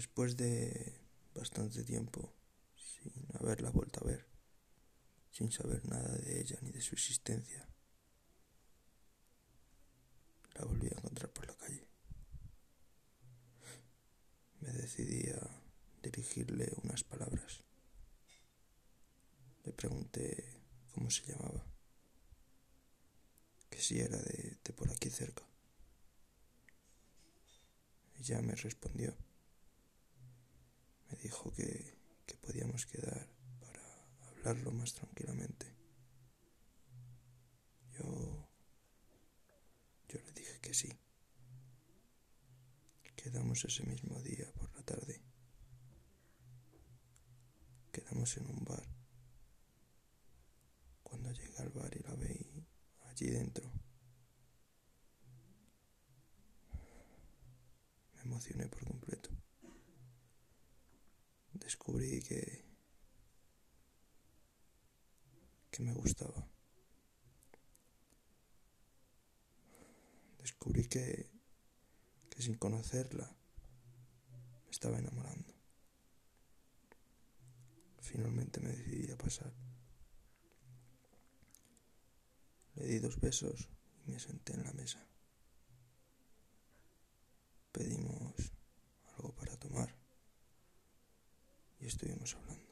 Después 0.00 0.34
de 0.34 0.98
bastante 1.34 1.84
tiempo 1.84 2.32
sin 2.74 3.12
haberla 3.34 3.68
vuelto 3.68 4.00
a 4.00 4.06
ver, 4.06 4.24
sin 5.30 5.52
saber 5.52 5.84
nada 5.84 6.16
de 6.16 6.40
ella 6.40 6.56
ni 6.62 6.70
de 6.70 6.80
su 6.80 6.94
existencia, 6.94 7.68
la 10.54 10.64
volví 10.64 10.86
a 10.86 10.96
encontrar 10.96 11.30
por 11.30 11.46
la 11.46 11.54
calle. 11.54 11.86
Me 14.60 14.72
decidí 14.72 15.28
a 15.32 15.62
dirigirle 16.02 16.72
unas 16.82 17.04
palabras. 17.04 17.62
Le 19.64 19.72
pregunté 19.74 20.62
cómo 20.92 21.10
se 21.10 21.26
llamaba, 21.26 21.62
que 23.68 23.78
si 23.78 24.00
era 24.00 24.16
de, 24.16 24.56
por 24.74 24.90
aquí 24.90 25.10
cerca. 25.10 25.44
Ella 28.18 28.40
me 28.40 28.54
respondió. 28.54 29.14
Dijo 31.30 31.52
que, 31.52 31.96
que 32.26 32.34
podíamos 32.38 32.86
quedar 32.86 33.24
para 33.60 33.80
hablarlo 34.30 34.72
más 34.72 34.92
tranquilamente. 34.94 35.72
Yo, 37.92 38.48
yo 40.08 40.18
le 40.18 40.32
dije 40.32 40.58
que 40.60 40.74
sí. 40.74 40.92
Quedamos 43.14 43.64
ese 43.64 43.84
mismo 43.84 44.20
día 44.22 44.50
por 44.54 44.74
la 44.74 44.82
tarde. 44.82 45.22
Quedamos 47.92 48.36
en 48.36 48.46
un 48.46 48.64
bar. 48.64 48.88
Cuando 51.04 51.30
llegué 51.30 51.58
al 51.58 51.68
bar 51.68 51.94
y 51.94 52.00
la 52.00 52.16
veí 52.16 52.66
allí 53.02 53.30
dentro, 53.30 53.70
me 58.14 58.22
emocioné 58.22 58.66
por 58.66 58.84
completo. 58.84 59.30
Descubrí 61.60 62.20
que 62.22 62.70
que 65.70 65.82
me 65.82 65.92
gustaba. 65.92 66.46
Descubrí 70.38 70.88
que 70.88 71.30
sin 72.40 72.54
conocerla 72.54 73.36
me 74.64 74.70
estaba 74.70 74.98
enamorando. 74.98 75.54
Finalmente 78.00 78.60
me 78.60 78.70
decidí 78.70 79.12
a 79.12 79.18
pasar. 79.18 79.52
Le 82.76 82.86
di 82.86 82.98
dos 82.98 83.20
besos 83.20 83.68
y 84.06 84.10
me 84.10 84.18
senté 84.18 84.54
en 84.54 84.64
la 84.64 84.72
mesa. 84.72 85.06
estuvimos 91.90 92.34
hablando. 92.36 92.69